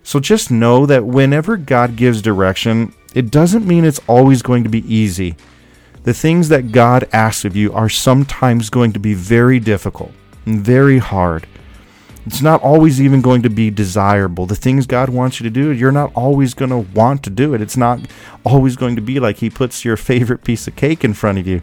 So 0.03 0.19
just 0.19 0.51
know 0.51 0.87
that 0.87 1.05
whenever 1.05 1.59
God 1.59 1.95
gives 1.95 2.23
direction, 2.23 2.95
it 3.15 3.31
doesn't 3.31 3.67
mean 3.67 3.85
it's 3.85 4.01
always 4.09 4.41
going 4.41 4.65
to 4.65 4.71
be 4.71 4.91
easy. 4.91 5.37
The 6.05 6.15
things 6.15 6.49
that 6.49 6.73
God 6.73 7.07
asks 7.13 7.45
of 7.45 7.55
you 7.55 7.71
are 7.75 7.91
sometimes 7.91 8.71
going 8.71 8.95
to 8.95 8.99
be 8.99 9.13
very 9.13 9.61
difficult 9.61 10.13
and 10.47 10.65
very 10.65 10.97
hard. 10.97 11.47
It's 12.27 12.43
not 12.43 12.61
always 12.61 13.01
even 13.01 13.23
going 13.23 13.43
to 13.43 13.51
be 13.51 13.71
desirable. 13.71 14.47
The 14.47 14.57
things 14.57 14.89
God 14.89 15.11
wants 15.11 15.39
you 15.39 15.45
to 15.45 15.51
do, 15.51 15.71
you're 15.71 15.93
not 15.93 16.11
always 16.17 16.55
going 16.55 16.73
to 16.73 16.79
want 16.79 17.23
to 17.23 17.31
do 17.31 17.55
it. 17.55 17.61
It's 17.61 17.77
not 17.77 18.01
always 18.45 18.75
going 18.75 18.97
to 18.97 19.03
be 19.03 19.21
like 19.21 19.37
He 19.37 19.49
puts 19.49 19.85
your 19.85 19.97
favorite 19.97 20.43
piece 20.43 20.67
of 20.67 20.75
cake 20.75 21.05
in 21.05 21.15
front 21.15 21.39
of 21.39 21.47
you. 21.47 21.63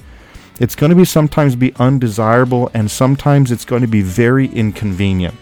It's 0.62 0.76
going 0.76 0.92
to 0.92 0.96
be 0.96 1.04
sometimes 1.04 1.58
be 1.58 1.74
undesirable 1.76 2.72
and 2.74 2.90
sometimes 2.90 3.52
it's 3.52 3.66
going 3.66 3.82
to 3.82 3.88
be 3.88 4.02
very 4.02 4.48
inconvenient. 4.48 5.36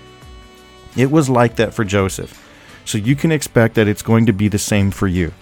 It 0.97 1.11
was 1.11 1.29
like 1.29 1.55
that 1.57 1.73
for 1.73 1.83
Joseph. 1.83 2.37
So 2.85 2.97
you 2.97 3.15
can 3.15 3.31
expect 3.31 3.75
that 3.75 3.87
it's 3.87 4.01
going 4.01 4.25
to 4.25 4.33
be 4.33 4.47
the 4.47 4.57
same 4.57 4.89
for 4.89 5.07
you. 5.07 5.33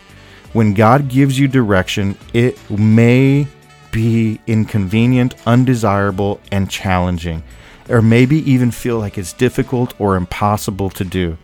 When 0.51 0.74
God 0.74 1.07
gives 1.07 1.39
you 1.39 1.48
direction, 1.48 2.17
it 2.33 2.57
may 2.69 3.48
be 3.91 4.41
inconvenient, 4.45 5.36
undesirable, 5.48 6.41
and 6.51 6.69
challenging 6.69 7.43
or 7.89 8.01
maybe 8.01 8.38
even 8.50 8.72
feel 8.72 9.00
like 9.00 9.17
it's 9.17 9.34
difficult 9.34 9.93
or 10.00 10.15
impossible 10.15 10.89
to 10.91 11.03
do. 11.03 11.38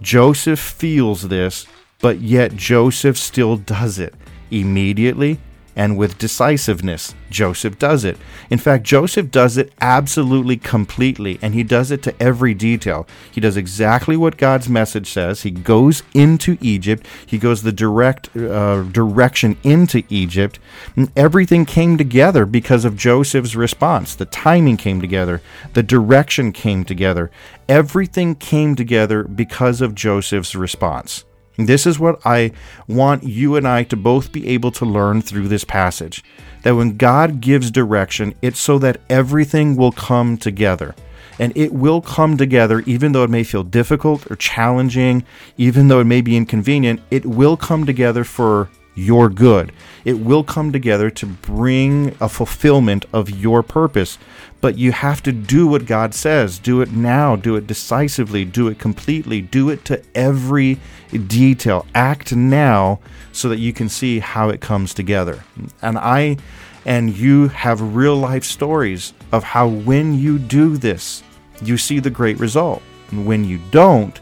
Joseph 0.00 0.60
feels 0.60 1.28
this, 1.28 1.66
but 2.00 2.20
yet 2.20 2.56
Joseph 2.56 3.18
still 3.18 3.56
does 3.56 3.98
it 3.98 4.14
immediately 4.50 5.38
and 5.78 5.96
with 5.96 6.18
decisiveness. 6.18 7.14
Joseph 7.30 7.78
does 7.78 8.04
it. 8.04 8.18
In 8.50 8.58
fact, 8.58 8.82
Joseph 8.82 9.30
does 9.30 9.56
it 9.56 9.72
absolutely 9.80 10.56
completely, 10.56 11.38
and 11.40 11.54
he 11.54 11.62
does 11.62 11.92
it 11.92 12.02
to 12.02 12.22
every 12.22 12.52
detail. 12.52 13.06
He 13.30 13.40
does 13.40 13.56
exactly 13.56 14.16
what 14.16 14.36
God's 14.36 14.68
message 14.68 15.08
says. 15.08 15.42
He 15.42 15.52
goes 15.52 16.02
into 16.12 16.58
Egypt, 16.60 17.06
he 17.24 17.38
goes 17.38 17.62
the 17.62 17.72
direct 17.72 18.36
uh, 18.36 18.82
direction 18.82 19.56
into 19.62 20.02
Egypt, 20.08 20.58
and 20.96 21.12
everything 21.16 21.64
came 21.64 21.96
together 21.96 22.44
because 22.44 22.84
of 22.84 22.96
Joseph's 22.96 23.54
response. 23.54 24.16
The 24.16 24.26
timing 24.26 24.78
came 24.78 25.00
together, 25.00 25.40
the 25.74 25.84
direction 25.84 26.52
came 26.52 26.84
together. 26.84 27.30
Everything 27.68 28.34
came 28.34 28.74
together 28.74 29.22
because 29.22 29.80
of 29.80 29.94
Joseph's 29.94 30.56
response. 30.56 31.24
This 31.58 31.86
is 31.86 31.98
what 31.98 32.24
I 32.24 32.52
want 32.86 33.24
you 33.24 33.56
and 33.56 33.66
I 33.66 33.82
to 33.84 33.96
both 33.96 34.30
be 34.30 34.46
able 34.46 34.70
to 34.72 34.84
learn 34.84 35.22
through 35.22 35.48
this 35.48 35.64
passage. 35.64 36.22
That 36.62 36.76
when 36.76 36.96
God 36.96 37.40
gives 37.40 37.72
direction, 37.72 38.34
it's 38.42 38.60
so 38.60 38.78
that 38.78 39.00
everything 39.10 39.76
will 39.76 39.90
come 39.90 40.38
together. 40.38 40.94
And 41.40 41.52
it 41.56 41.72
will 41.72 42.00
come 42.00 42.36
together, 42.36 42.80
even 42.80 43.10
though 43.12 43.24
it 43.24 43.30
may 43.30 43.42
feel 43.42 43.64
difficult 43.64 44.30
or 44.30 44.36
challenging, 44.36 45.24
even 45.56 45.88
though 45.88 46.00
it 46.00 46.04
may 46.04 46.20
be 46.20 46.36
inconvenient, 46.36 47.00
it 47.10 47.26
will 47.26 47.56
come 47.56 47.86
together 47.86 48.22
for 48.22 48.70
your 48.98 49.28
good. 49.28 49.72
It 50.04 50.18
will 50.18 50.42
come 50.42 50.72
together 50.72 51.08
to 51.10 51.26
bring 51.26 52.16
a 52.20 52.28
fulfillment 52.28 53.06
of 53.12 53.30
your 53.30 53.62
purpose. 53.62 54.18
But 54.60 54.76
you 54.76 54.90
have 54.90 55.22
to 55.22 55.32
do 55.32 55.66
what 55.68 55.86
God 55.86 56.14
says. 56.14 56.58
Do 56.58 56.80
it 56.80 56.90
now. 56.90 57.36
Do 57.36 57.54
it 57.54 57.66
decisively. 57.66 58.44
Do 58.44 58.66
it 58.68 58.78
completely. 58.78 59.40
Do 59.40 59.70
it 59.70 59.84
to 59.84 60.02
every 60.14 60.80
detail. 61.28 61.86
Act 61.94 62.34
now 62.34 62.98
so 63.32 63.48
that 63.48 63.58
you 63.58 63.72
can 63.72 63.88
see 63.88 64.18
how 64.18 64.48
it 64.48 64.60
comes 64.60 64.92
together. 64.92 65.44
And 65.80 65.96
I 65.96 66.38
and 66.84 67.16
you 67.16 67.48
have 67.48 67.94
real 67.94 68.16
life 68.16 68.44
stories 68.44 69.12
of 69.30 69.44
how 69.44 69.68
when 69.68 70.14
you 70.14 70.38
do 70.38 70.76
this, 70.76 71.22
you 71.62 71.76
see 71.76 71.98
the 71.98 72.10
great 72.10 72.38
result. 72.40 72.82
And 73.10 73.26
when 73.26 73.44
you 73.44 73.60
don't 73.70 74.18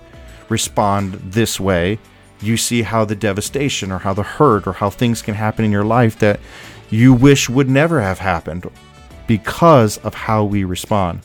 respond 0.49 1.15
this 1.15 1.61
way, 1.61 1.99
you 2.41 2.57
see 2.57 2.83
how 2.83 3.05
the 3.05 3.17
devastation 3.17 3.91
or 3.91 3.99
how 3.99 4.15
the 4.15 4.23
hurt 4.23 4.67
or 4.67 4.75
how 4.75 4.91
things 4.91 5.23
can 5.23 5.35
happen 5.35 5.65
in 5.65 5.73
your 5.73 5.85
life 5.85 6.19
that 6.19 6.41
you 6.91 7.13
wish 7.13 7.49
would 7.49 7.69
never 7.69 8.01
have 8.01 8.19
happened 8.19 8.71
because 9.27 9.99
of 9.99 10.15
how 10.15 10.45
we 10.45 10.65
respond. 10.65 11.21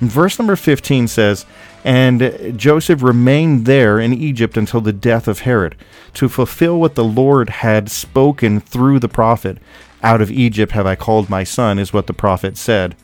verse 0.00 0.38
number 0.38 0.56
15 0.56 1.08
says, 1.08 1.46
And 1.84 2.54
Joseph 2.56 3.02
remained 3.02 3.66
there 3.66 3.98
in 3.98 4.12
Egypt 4.12 4.56
until 4.56 4.80
the 4.80 4.92
death 4.92 5.26
of 5.26 5.40
Herod, 5.40 5.74
to 6.14 6.28
fulfill 6.28 6.78
what 6.78 6.94
the 6.94 7.04
Lord 7.04 7.50
had 7.50 7.90
spoken 7.90 8.60
through 8.60 9.00
the 9.00 9.08
prophet. 9.08 9.58
Out 10.02 10.20
of 10.20 10.30
Egypt 10.30 10.72
have 10.72 10.86
I 10.86 10.94
called 10.94 11.28
my 11.28 11.42
son, 11.42 11.78
is 11.78 11.92
what 11.92 12.06
the 12.06 12.12
prophet 12.12 12.56
said. 12.56 12.94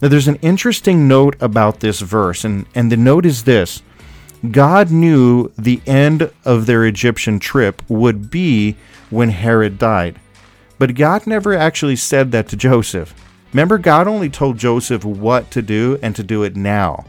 Now, 0.00 0.08
there's 0.08 0.28
an 0.28 0.36
interesting 0.36 1.08
note 1.08 1.36
about 1.40 1.80
this 1.80 2.00
verse, 2.00 2.44
and, 2.44 2.66
and 2.74 2.90
the 2.90 2.96
note 2.96 3.26
is 3.26 3.44
this 3.44 3.82
God 4.50 4.90
knew 4.90 5.52
the 5.58 5.80
end 5.86 6.30
of 6.44 6.66
their 6.66 6.84
Egyptian 6.84 7.38
trip 7.40 7.82
would 7.88 8.30
be 8.30 8.76
when 9.10 9.30
Herod 9.30 9.78
died. 9.78 10.20
But 10.78 10.94
God 10.94 11.26
never 11.26 11.54
actually 11.54 11.96
said 11.96 12.30
that 12.32 12.48
to 12.48 12.56
Joseph. 12.56 13.14
Remember, 13.52 13.78
God 13.78 14.06
only 14.06 14.30
told 14.30 14.58
Joseph 14.58 15.04
what 15.04 15.50
to 15.50 15.62
do 15.62 15.98
and 16.02 16.14
to 16.14 16.22
do 16.22 16.44
it 16.44 16.54
now. 16.54 17.04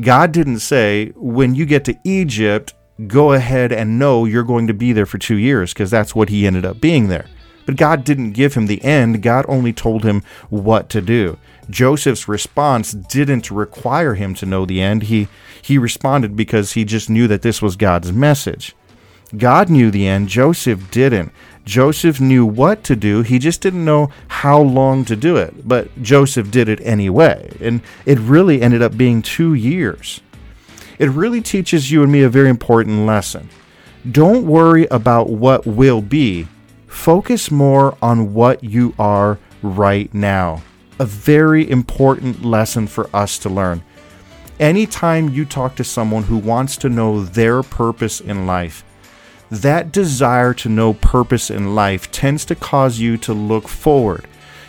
God 0.00 0.32
didn't 0.32 0.58
say, 0.58 1.12
when 1.16 1.54
you 1.54 1.64
get 1.64 1.84
to 1.86 1.98
Egypt, 2.04 2.74
go 3.06 3.32
ahead 3.32 3.72
and 3.72 3.98
know 3.98 4.24
you're 4.24 4.42
going 4.42 4.66
to 4.66 4.74
be 4.74 4.92
there 4.92 5.06
for 5.06 5.18
two 5.18 5.36
years, 5.36 5.72
because 5.72 5.90
that's 5.90 6.14
what 6.14 6.28
he 6.28 6.46
ended 6.46 6.66
up 6.66 6.80
being 6.80 7.08
there. 7.08 7.26
But 7.64 7.76
God 7.76 8.04
didn't 8.04 8.32
give 8.32 8.54
him 8.54 8.66
the 8.66 8.82
end, 8.82 9.22
God 9.22 9.44
only 9.48 9.72
told 9.72 10.04
him 10.04 10.22
what 10.48 10.88
to 10.90 11.00
do. 11.00 11.38
Joseph's 11.70 12.28
response 12.28 12.92
didn't 12.92 13.50
require 13.50 14.14
him 14.14 14.34
to 14.34 14.46
know 14.46 14.66
the 14.66 14.80
end. 14.80 15.04
He 15.04 15.28
he 15.62 15.78
responded 15.78 16.36
because 16.36 16.72
he 16.72 16.84
just 16.84 17.10
knew 17.10 17.28
that 17.28 17.42
this 17.42 17.62
was 17.62 17.76
God's 17.76 18.12
message. 18.12 18.74
God 19.36 19.70
knew 19.70 19.90
the 19.90 20.08
end, 20.08 20.28
Joseph 20.28 20.90
didn't. 20.90 21.32
Joseph 21.64 22.20
knew 22.20 22.44
what 22.44 22.82
to 22.84 22.96
do, 22.96 23.22
he 23.22 23.38
just 23.38 23.60
didn't 23.60 23.84
know 23.84 24.10
how 24.26 24.60
long 24.60 25.04
to 25.04 25.14
do 25.14 25.36
it. 25.36 25.68
But 25.68 26.02
Joseph 26.02 26.50
did 26.50 26.68
it 26.68 26.80
anyway, 26.82 27.52
and 27.60 27.82
it 28.06 28.18
really 28.18 28.60
ended 28.60 28.82
up 28.82 28.96
being 28.96 29.22
2 29.22 29.54
years. 29.54 30.20
It 30.98 31.10
really 31.10 31.40
teaches 31.40 31.92
you 31.92 32.02
and 32.02 32.10
me 32.10 32.22
a 32.22 32.28
very 32.28 32.48
important 32.48 33.06
lesson. 33.06 33.48
Don't 34.10 34.46
worry 34.46 34.86
about 34.86 35.28
what 35.28 35.66
will 35.66 36.02
be. 36.02 36.48
Focus 36.86 37.50
more 37.50 37.96
on 38.02 38.34
what 38.34 38.64
you 38.64 38.94
are 38.98 39.38
right 39.62 40.12
now 40.12 40.62
a 41.00 41.06
very 41.06 41.68
important 41.68 42.44
lesson 42.44 42.86
for 42.86 43.08
us 43.16 43.38
to 43.38 43.48
learn. 43.48 43.82
Anytime 44.60 45.30
you 45.30 45.46
talk 45.46 45.74
to 45.76 45.82
someone 45.82 46.24
who 46.24 46.36
wants 46.36 46.76
to 46.76 46.90
know 46.90 47.24
their 47.24 47.62
purpose 47.62 48.20
in 48.20 48.46
life, 48.46 48.84
that 49.50 49.92
desire 49.92 50.52
to 50.52 50.68
know 50.68 50.92
purpose 50.92 51.50
in 51.50 51.74
life 51.74 52.12
tends 52.12 52.44
to 52.44 52.54
cause 52.54 53.00
you 53.00 53.16
to 53.16 53.32
look 53.32 53.66
forward. 53.66 54.26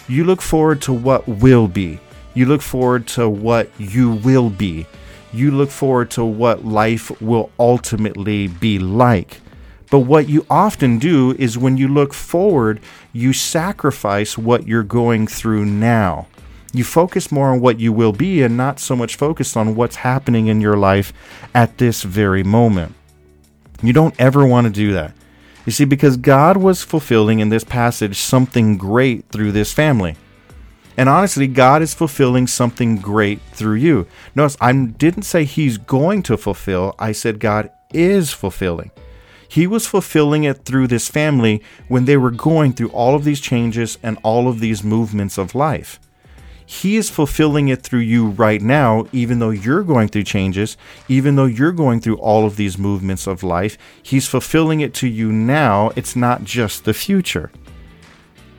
You 0.08 0.24
look 0.24 0.42
forward 0.42 0.82
to 0.84 0.94
what 0.94 1.28
will 1.28 1.68
be. 1.68 2.00
You 2.34 2.46
look 2.46 2.62
forward 2.62 3.08
to 3.08 3.28
what 3.28 3.70
you 3.78 4.12
will 4.12 4.50
be. 4.50 4.88
You 5.34 5.52
look 5.52 5.70
forward 5.70 6.12
to 6.12 6.24
what 6.24 6.64
life 6.64 7.22
will 7.22 7.52
ultimately 7.60 8.48
be 8.48 8.80
like. 8.80 9.42
But 9.92 10.00
what 10.00 10.30
you 10.30 10.46
often 10.50 11.00
do 11.00 11.36
is 11.38 11.58
when 11.58 11.76
you 11.76 11.90
look 11.90 12.14
forward, 12.14 12.80
you 13.12 13.34
sacrifice 13.34 14.38
what 14.38 14.66
you're 14.66 14.84
going 14.84 15.28
through 15.28 15.66
now. 15.66 16.28
You 16.74 16.86
focus 16.86 17.30
more 17.30 17.50
on 17.50 17.60
what 17.60 17.82
you 17.82 17.92
will 17.92 18.14
be 18.14 18.42
and 18.42 18.56
not 18.56 18.80
so 18.80 18.96
much 18.96 19.18
focused 19.18 19.58
on 19.58 19.76
what's 19.76 19.98
happening 19.98 20.48
in 20.48 20.62
your 20.62 20.78
life 20.78 21.12
at 21.54 21.78
this 21.78 22.04
very 22.04 22.42
moment. 22.42 22.96
You 23.84 23.92
don't 23.92 24.16
ever 24.18 24.46
want 24.46 24.66
to 24.66 24.72
do 24.72 24.94
that. 24.94 25.14
You 25.66 25.74
see, 25.74 25.84
because 25.84 26.16
God 26.16 26.56
was 26.56 26.84
fulfilling 26.84 27.40
in 27.40 27.50
this 27.50 27.66
passage 27.66 28.18
something 28.18 28.78
great 28.78 29.28
through 29.28 29.52
this 29.52 29.74
family. 29.74 30.16
And 30.96 31.10
honestly, 31.10 31.48
God 31.48 31.82
is 31.82 31.94
fulfilling 31.94 32.48
something 32.48 32.96
great 32.96 33.42
through 33.52 33.76
you. 33.76 34.08
Notice, 34.36 34.56
I 34.62 34.72
didn't 34.72 35.24
say 35.24 35.44
He's 35.44 35.78
going 35.78 36.24
to 36.24 36.38
fulfill, 36.38 36.96
I 36.98 37.12
said 37.12 37.40
God 37.40 37.70
is 37.94 38.32
fulfilling. 38.32 38.92
He 39.52 39.68
was 39.68 39.86
fulfilling 39.86 40.46
it 40.46 40.64
through 40.64 40.88
this 40.88 41.10
family 41.10 41.62
when 41.90 42.06
they 42.06 42.16
were 42.16 42.32
going 42.32 42.72
through 42.72 42.88
all 42.92 43.16
of 43.16 43.26
these 43.26 43.42
changes 43.42 43.98
and 44.02 44.18
all 44.24 44.48
of 44.48 44.62
these 44.62 44.82
movements 44.82 45.38
of 45.38 45.54
life. 45.54 46.00
He 46.66 46.96
is 46.96 47.10
fulfilling 47.10 47.68
it 47.68 47.84
through 47.84 48.00
you 48.00 48.30
right 48.30 48.62
now, 48.62 49.08
even 49.12 49.40
though 49.40 49.50
you're 49.50 49.84
going 49.84 50.08
through 50.08 50.24
changes, 50.24 50.78
even 51.10 51.36
though 51.36 51.48
you're 51.48 51.74
going 51.74 52.00
through 52.00 52.16
all 52.20 52.46
of 52.46 52.56
these 52.56 52.78
movements 52.78 53.28
of 53.28 53.44
life. 53.44 53.78
He's 54.02 54.26
fulfilling 54.26 54.80
it 54.80 54.94
to 54.94 55.08
you 55.10 55.34
now. 55.34 55.92
It's 55.98 56.16
not 56.16 56.46
just 56.46 56.86
the 56.86 56.94
future. 56.94 57.52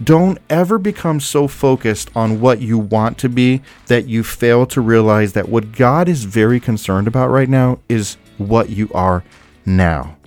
Don't 0.05 0.39
ever 0.51 0.77
become 0.77 1.21
so 1.21 1.49
focused 1.49 2.11
on 2.15 2.39
what 2.39 2.61
you 2.61 2.77
want 2.77 3.17
to 3.21 3.31
be 3.31 3.63
that 3.87 4.09
you 4.09 4.23
fail 4.23 4.67
to 4.67 4.83
realize 4.83 5.33
that 5.33 5.49
what 5.49 5.73
God 5.73 6.07
is 6.07 6.25
very 6.25 6.61
concerned 6.61 7.09
about 7.09 7.31
right 7.31 7.49
now 7.49 7.79
is 7.89 8.19
what 8.37 8.69
you 8.69 8.91
are 8.93 9.25
now. 9.65 10.19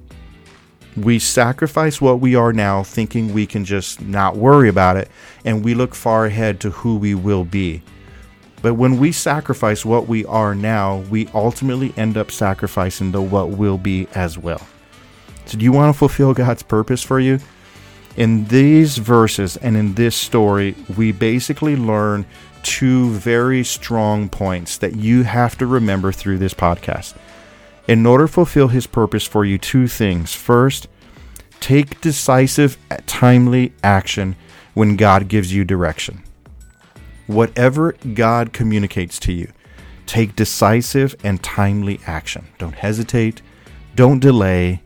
We 0.97 1.19
sacrifice 1.19 1.99
what 1.99 2.21
we 2.21 2.35
are 2.35 2.53
now, 2.53 2.83
thinking 2.83 3.33
we 3.33 3.45
can 3.45 3.65
just 3.65 4.01
not 4.01 4.37
worry 4.37 4.69
about 4.69 4.95
it, 4.95 5.09
and 5.43 5.63
we 5.63 5.73
look 5.73 5.93
far 5.93 6.25
ahead 6.25 6.59
to 6.61 6.69
who 6.69 6.95
we 6.95 7.15
will 7.15 7.43
be. 7.43 7.81
But 8.61 8.75
when 8.75 8.97
we 8.97 9.11
sacrifice 9.11 9.85
what 9.85 10.07
we 10.07 10.25
are 10.25 10.55
now, 10.55 10.99
we 11.09 11.27
ultimately 11.33 11.93
end 11.97 12.17
up 12.17 12.31
sacrificing 12.31 13.11
the 13.11 13.21
what 13.21 13.49
will 13.49 13.77
be 13.77 14.07
as 14.15 14.37
well. 14.37 14.65
So, 15.45 15.57
do 15.57 15.65
you 15.65 15.71
want 15.71 15.93
to 15.93 15.99
fulfill 15.99 16.33
God's 16.33 16.63
purpose 16.63 17.03
for 17.03 17.19
you? 17.19 17.39
In 18.17 18.45
these 18.45 18.97
verses 18.97 19.57
and 19.57 19.75
in 19.75 19.93
this 19.95 20.15
story, 20.15 20.75
we 20.97 21.11
basically 21.11 21.75
learn 21.75 22.25
two 22.63 23.11
very 23.11 23.63
strong 23.63 24.29
points 24.29 24.77
that 24.77 24.95
you 24.95 25.23
have 25.23 25.57
to 25.57 25.67
remember 25.67 26.11
through 26.11 26.37
this 26.37 26.53
podcast. 26.53 27.13
In 27.87 28.05
order 28.05 28.25
to 28.25 28.31
fulfill 28.33 28.69
His 28.69 28.87
purpose 28.87 29.27
for 29.27 29.45
you, 29.45 29.57
two 29.57 29.87
things. 29.87 30.33
First, 30.33 30.87
take 31.59 32.01
decisive, 32.01 32.77
timely 33.05 33.73
action 33.83 34.35
when 34.73 34.95
God 34.95 35.27
gives 35.27 35.53
you 35.53 35.63
direction. 35.63 36.23
Whatever 37.27 37.93
God 38.13 38.53
communicates 38.53 39.19
to 39.19 39.33
you, 39.33 39.51
take 40.05 40.35
decisive 40.35 41.15
and 41.23 41.41
timely 41.41 41.99
action. 42.05 42.47
Don't 42.57 42.75
hesitate, 42.75 43.41
don't 43.95 44.19
delay, 44.19 44.81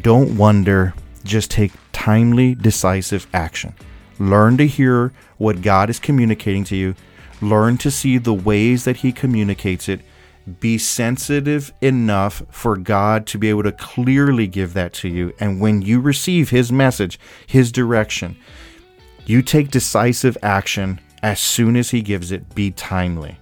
don't 0.00 0.36
wonder, 0.36 0.94
just 1.24 1.50
take 1.50 1.72
timely, 1.92 2.54
decisive 2.54 3.26
action. 3.32 3.74
Learn 4.18 4.56
to 4.58 4.66
hear 4.66 5.12
what 5.38 5.62
God 5.62 5.90
is 5.90 5.98
communicating 5.98 6.64
to 6.64 6.76
you. 6.76 6.94
Learn 7.40 7.78
to 7.78 7.90
see 7.90 8.18
the 8.18 8.34
ways 8.34 8.84
that 8.84 8.98
He 8.98 9.10
communicates 9.10 9.88
it. 9.88 10.00
Be 10.60 10.76
sensitive 10.76 11.72
enough 11.80 12.42
for 12.50 12.76
God 12.76 13.26
to 13.28 13.38
be 13.38 13.48
able 13.48 13.62
to 13.62 13.72
clearly 13.72 14.46
give 14.46 14.74
that 14.74 14.92
to 14.94 15.08
you. 15.08 15.32
And 15.40 15.60
when 15.60 15.80
you 15.80 16.00
receive 16.00 16.50
His 16.50 16.70
message, 16.70 17.18
His 17.46 17.72
direction, 17.72 18.36
you 19.26 19.40
take 19.40 19.70
decisive 19.70 20.36
action 20.42 21.00
as 21.22 21.40
soon 21.40 21.76
as 21.76 21.90
He 21.90 22.02
gives 22.02 22.30
it. 22.30 22.54
Be 22.54 22.70
timely. 22.70 23.38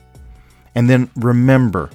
And 0.75 0.88
then 0.88 1.11
remember, 1.16 1.90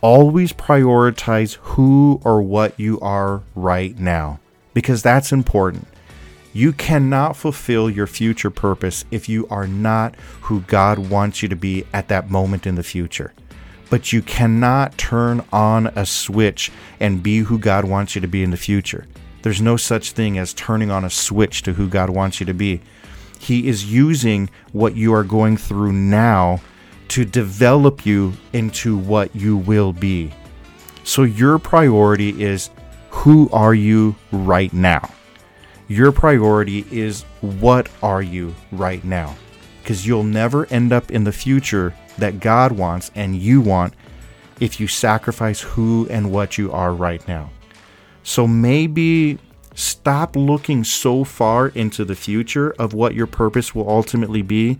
always 0.00 0.52
prioritize 0.52 1.54
who 1.60 2.20
or 2.24 2.42
what 2.42 2.78
you 2.78 2.98
are 3.00 3.42
right 3.54 3.98
now 3.98 4.40
because 4.74 5.02
that's 5.02 5.32
important. 5.32 5.86
You 6.52 6.72
cannot 6.72 7.36
fulfill 7.36 7.88
your 7.88 8.08
future 8.08 8.50
purpose 8.50 9.04
if 9.12 9.28
you 9.28 9.46
are 9.48 9.68
not 9.68 10.16
who 10.42 10.62
God 10.62 10.98
wants 10.98 11.42
you 11.42 11.48
to 11.48 11.56
be 11.56 11.84
at 11.92 12.08
that 12.08 12.30
moment 12.30 12.66
in 12.66 12.74
the 12.74 12.82
future. 12.82 13.32
But 13.90 14.12
you 14.12 14.22
cannot 14.22 14.96
turn 14.96 15.44
on 15.52 15.88
a 15.88 16.06
switch 16.06 16.70
and 17.00 17.22
be 17.22 17.38
who 17.40 17.58
God 17.58 17.84
wants 17.84 18.14
you 18.14 18.20
to 18.20 18.28
be 18.28 18.42
in 18.42 18.50
the 18.50 18.56
future. 18.56 19.06
There's 19.42 19.60
no 19.60 19.76
such 19.76 20.12
thing 20.12 20.38
as 20.38 20.54
turning 20.54 20.90
on 20.90 21.04
a 21.04 21.10
switch 21.10 21.62
to 21.62 21.72
who 21.72 21.88
God 21.88 22.10
wants 22.10 22.40
you 22.40 22.46
to 22.46 22.54
be. 22.54 22.80
He 23.38 23.68
is 23.68 23.92
using 23.92 24.50
what 24.72 24.96
you 24.96 25.14
are 25.14 25.24
going 25.24 25.56
through 25.56 25.92
now 25.92 26.60
to 27.08 27.24
develop 27.24 28.06
you 28.06 28.34
into 28.52 28.96
what 28.96 29.34
you 29.34 29.56
will 29.56 29.92
be. 29.92 30.32
So 31.02 31.22
your 31.22 31.58
priority 31.58 32.40
is 32.42 32.70
who 33.10 33.48
are 33.50 33.74
you 33.74 34.14
right 34.30 34.72
now? 34.72 35.10
Your 35.88 36.12
priority 36.12 36.86
is 36.90 37.22
what 37.40 37.88
are 38.02 38.22
you 38.22 38.54
right 38.70 39.02
now? 39.02 39.34
Because 39.82 40.06
you'll 40.06 40.24
never 40.24 40.66
end 40.66 40.92
up 40.92 41.10
in 41.10 41.24
the 41.24 41.32
future 41.32 41.94
that 42.18 42.40
God 42.40 42.72
wants 42.72 43.10
and 43.14 43.36
you 43.36 43.60
want 43.60 43.94
if 44.60 44.78
you 44.78 44.86
sacrifice 44.86 45.60
who 45.60 46.06
and 46.10 46.30
what 46.30 46.58
you 46.58 46.70
are 46.70 46.92
right 46.92 47.26
now. 47.26 47.50
So 48.22 48.46
maybe 48.46 49.38
stop 49.74 50.36
looking 50.36 50.84
so 50.84 51.24
far 51.24 51.68
into 51.68 52.04
the 52.04 52.14
future 52.14 52.72
of 52.78 52.92
what 52.92 53.14
your 53.14 53.26
purpose 53.26 53.74
will 53.74 53.88
ultimately 53.88 54.42
be 54.42 54.78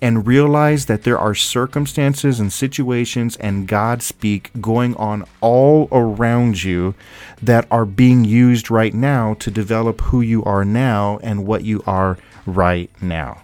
and 0.00 0.26
realize 0.26 0.86
that 0.86 1.02
there 1.02 1.18
are 1.18 1.34
circumstances 1.34 2.38
and 2.38 2.52
situations 2.52 3.36
and 3.36 3.66
God 3.66 4.02
speak 4.02 4.50
going 4.60 4.94
on 4.96 5.24
all 5.40 5.88
around 5.90 6.62
you 6.62 6.94
that 7.42 7.66
are 7.70 7.86
being 7.86 8.24
used 8.24 8.70
right 8.70 8.92
now 8.92 9.34
to 9.34 9.50
develop 9.50 10.00
who 10.02 10.20
you 10.20 10.44
are 10.44 10.64
now 10.64 11.18
and 11.22 11.46
what 11.46 11.64
you 11.64 11.82
are 11.86 12.18
right 12.44 12.90
now. 13.00 13.42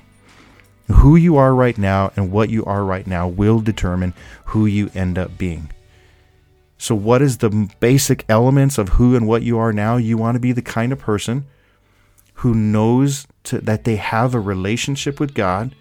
Who 0.93 1.17
you 1.17 1.37
are 1.37 1.55
right 1.55 1.77
now 1.77 2.13
and 2.17 2.31
what 2.31 2.51
you 2.51 2.65
are 2.65 2.85
right 2.85 3.07
now 3.07 3.29
will 3.29 3.61
determine 3.61 4.15
who 4.47 4.67
you 4.67 4.91
end 4.95 5.19
up 5.19 5.37
being. 5.39 5.71
So, 6.79 6.95
what 6.95 7.23
is 7.23 7.39
the 7.39 7.71
basic 7.81 8.25
elements 8.29 8.79
of 8.79 8.91
who 8.91 9.15
and 9.15 9.27
what 9.27 9.43
you 9.43 9.59
are 9.59 9.73
now? 9.73 9.97
You 9.97 10.17
want 10.17 10.35
to 10.35 10.41
be 10.41 10.53
the 10.53 10.63
kind 10.63 10.93
of 10.93 10.99
person 10.99 11.47
who 12.35 12.55
knows 12.55 13.27
to, 13.45 13.61
that 13.61 13.85
they 13.85 13.97
have 13.97 14.35
a 14.35 14.41
relationship 14.41 15.21
with 15.21 15.35
God 15.35 15.75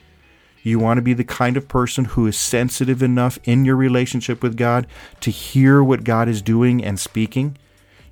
you 0.64 0.80
want 0.80 0.98
to 1.00 1.02
be 1.02 1.14
the 1.14 1.24
kind 1.24 1.58
of 1.58 1.68
person 1.68 2.06
who 2.06 2.28
is 2.28 2.38
sensitive 2.38 3.02
enough 3.02 3.40
in 3.44 3.66
your 3.66 3.76
relationship 3.76 4.44
with 4.44 4.58
God 4.58 4.86
to 5.22 5.32
hear 5.32 5.84
what 5.84 6.04
God 6.04 6.30
is 6.30 6.42
doing 6.42 6.84
and 6.84 7.00
speaking. 7.00 7.58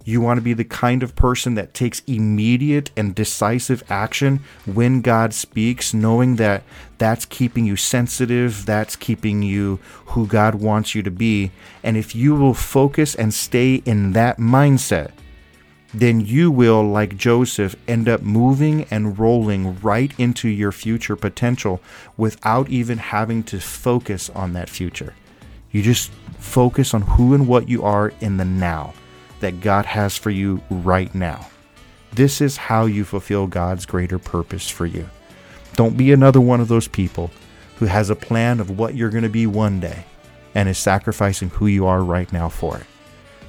You 0.10 0.22
want 0.22 0.40
to 0.40 0.42
be 0.42 0.54
the 0.54 0.64
kind 0.64 1.04
of 1.04 1.16
person 1.16 1.54
that 1.54 1.76
takes 1.76 2.02
immediate 2.08 2.90
and 2.98 3.14
decisive 3.14 3.84
action 3.92 4.40
when 4.66 5.02
God 5.02 5.36
speaks, 5.36 5.94
knowing 5.94 6.38
that 6.38 6.64
that's 6.98 7.26
keeping 7.26 7.68
you 7.68 7.76
sensitive, 7.76 8.66
that's 8.66 8.96
keeping 8.96 9.44
you 9.44 9.78
who 10.08 10.26
God 10.26 10.56
wants 10.56 10.96
you 10.96 11.04
to 11.04 11.12
be. 11.12 11.52
And 11.84 11.96
if 11.96 12.16
you 12.16 12.34
will 12.34 12.56
focus 12.56 13.14
and 13.14 13.32
stay 13.32 13.84
in 13.86 14.14
that 14.14 14.40
mindset, 14.40 15.12
then 15.94 16.22
you 16.22 16.50
will, 16.50 16.84
like 16.84 17.16
Joseph, 17.16 17.76
end 17.88 18.10
up 18.10 18.24
moving 18.24 18.86
and 18.90 19.20
rolling 19.20 19.80
right 19.82 20.12
into 20.18 20.50
your 20.50 20.72
future 20.72 21.16
potential 21.16 21.82
without 22.18 22.68
even 22.70 22.98
having 22.98 23.44
to 23.44 23.60
focus 23.60 24.32
on 24.32 24.54
that 24.54 24.70
future. 24.70 25.14
You 25.70 25.84
just 25.84 26.10
focus 26.40 26.96
on 26.96 27.04
who 27.04 27.36
and 27.36 27.48
what 27.48 27.70
you 27.70 27.84
are 27.84 28.12
in 28.22 28.38
the 28.38 28.46
now 28.46 28.96
that 29.40 29.62
God 29.62 29.86
has 29.86 30.18
for 30.18 30.30
you 30.30 30.62
right 30.70 31.14
now. 31.14 31.48
This 32.12 32.42
is 32.42 32.58
how 32.58 32.86
you 32.86 33.06
fulfill 33.06 33.48
God's 33.48 33.86
greater 33.86 34.20
purpose 34.20 34.70
for 34.70 34.86
you. 34.86 35.10
Don't 35.76 35.98
be 35.98 36.12
another 36.12 36.42
one 36.42 36.60
of 36.60 36.68
those 36.68 36.88
people 36.88 37.32
who 37.78 37.86
has 37.86 38.10
a 38.10 38.16
plan 38.16 38.60
of 38.60 38.78
what 38.78 38.96
you're 38.96 39.10
going 39.10 39.24
to 39.24 39.30
be 39.30 39.48
one 39.48 39.80
day 39.80 40.06
and 40.56 40.68
is 40.68 40.78
sacrificing 40.78 41.50
who 41.50 41.68
you 41.68 41.86
are 41.86 42.04
right 42.04 42.32
now 42.34 42.50
for 42.50 42.78
it. 42.78 42.86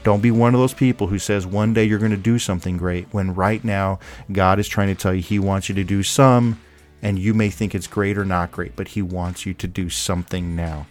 Don't 0.03 0.23
be 0.23 0.31
one 0.31 0.55
of 0.55 0.61
those 0.61 0.75
people 0.75 1.09
who 1.09 1.19
says 1.19 1.47
one 1.47 1.75
day 1.75 1.85
you're 1.85 1.99
going 1.99 2.11
to 2.11 2.17
do 2.17 2.39
something 2.39 2.77
great 2.77 3.07
when 3.13 3.35
right 3.35 3.63
now 3.63 3.99
God 4.33 4.59
is 4.59 4.69
trying 4.69 4.89
to 4.89 4.95
tell 4.95 5.13
you 5.13 5.21
He 5.21 5.39
wants 5.39 5.69
you 5.69 5.75
to 5.75 5.85
do 5.85 6.03
some, 6.03 6.61
and 7.03 7.19
you 7.19 7.35
may 7.35 7.51
think 7.51 7.75
it's 7.75 7.87
great 7.87 8.17
or 8.17 8.25
not 8.25 8.53
great, 8.53 8.77
but 8.77 8.89
He 8.89 9.03
wants 9.03 9.45
you 9.45 9.53
to 9.55 9.67
do 9.67 9.91
something 9.91 10.57
now. 10.57 10.87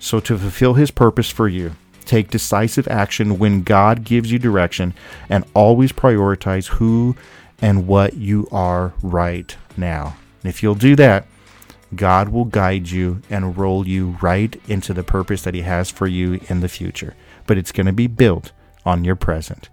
So, 0.00 0.18
to 0.20 0.38
fulfill 0.38 0.74
His 0.74 0.90
purpose 0.90 1.30
for 1.30 1.46
you, 1.46 1.76
take 2.04 2.30
decisive 2.30 2.88
action 2.88 3.38
when 3.38 3.62
God 3.62 4.04
gives 4.04 4.30
you 4.32 4.38
direction 4.38 4.94
and 5.28 5.44
always 5.54 5.92
prioritize 5.92 6.66
who 6.68 7.16
and 7.62 7.86
what 7.86 8.14
you 8.14 8.48
are 8.50 8.92
right 9.02 9.56
now. 9.76 10.16
And 10.42 10.50
if 10.50 10.62
you'll 10.62 10.74
do 10.74 10.96
that, 10.96 11.26
God 11.94 12.28
will 12.28 12.44
guide 12.44 12.88
you 12.88 13.20
and 13.28 13.58
roll 13.58 13.86
you 13.86 14.16
right 14.22 14.60
into 14.68 14.94
the 14.94 15.02
purpose 15.02 15.42
that 15.42 15.54
He 15.54 15.62
has 15.62 15.90
for 15.90 16.06
you 16.06 16.40
in 16.48 16.60
the 16.60 16.68
future 16.68 17.14
but 17.50 17.58
it's 17.58 17.72
going 17.72 17.86
to 17.86 17.92
be 17.92 18.06
built 18.06 18.52
on 18.86 19.02
your 19.02 19.16
present. 19.16 19.70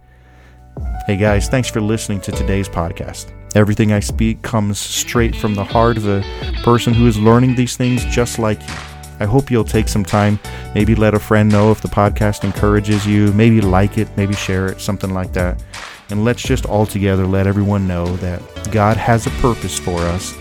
Hey 1.05 1.15
guys, 1.15 1.47
thanks 1.47 1.69
for 1.69 1.79
listening 1.79 2.19
to 2.21 2.31
today's 2.31 2.67
podcast. 2.67 3.31
Everything 3.53 3.91
I 3.93 3.99
speak 3.99 4.41
comes 4.41 4.79
straight 4.79 5.35
from 5.35 5.53
the 5.53 5.63
heart 5.63 5.95
of 5.95 6.07
a 6.07 6.23
person 6.63 6.95
who 6.95 7.05
is 7.05 7.19
learning 7.19 7.53
these 7.53 7.77
things 7.77 8.03
just 8.05 8.39
like 8.39 8.59
you. 8.61 8.96
I 9.19 9.25
hope 9.25 9.49
you'll 9.49 9.63
take 9.63 9.87
some 9.87 10.03
time, 10.03 10.39
maybe 10.73 10.95
let 10.95 11.13
a 11.13 11.19
friend 11.19 11.51
know 11.51 11.71
if 11.71 11.81
the 11.81 11.87
podcast 11.87 12.43
encourages 12.43 13.05
you, 13.05 13.31
maybe 13.33 13.61
like 13.61 13.97
it, 13.97 14.07
maybe 14.17 14.33
share 14.33 14.67
it, 14.67 14.81
something 14.81 15.13
like 15.13 15.33
that. 15.33 15.63
And 16.09 16.23
let's 16.23 16.41
just 16.41 16.65
all 16.65 16.85
together 16.85 17.25
let 17.25 17.47
everyone 17.47 17.87
know 17.87 18.15
that 18.17 18.41
God 18.71 18.97
has 18.97 19.27
a 19.27 19.31
purpose 19.41 19.77
for 19.77 19.99
us 19.99 20.33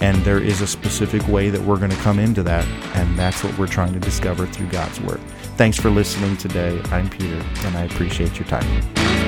and 0.00 0.16
there 0.24 0.38
is 0.38 0.60
a 0.60 0.66
specific 0.66 1.26
way 1.28 1.50
that 1.50 1.60
we're 1.60 1.78
going 1.78 1.90
to 1.90 1.96
come 1.98 2.18
into 2.18 2.42
that. 2.44 2.64
And 2.96 3.18
that's 3.18 3.42
what 3.42 3.56
we're 3.58 3.66
trying 3.66 3.92
to 3.94 4.00
discover 4.00 4.46
through 4.46 4.68
God's 4.68 5.00
Word. 5.00 5.20
Thanks 5.56 5.76
for 5.76 5.90
listening 5.90 6.36
today. 6.36 6.80
I'm 6.92 7.10
Peter, 7.10 7.42
and 7.64 7.76
I 7.76 7.82
appreciate 7.82 8.38
your 8.38 8.46
time. 8.46 9.27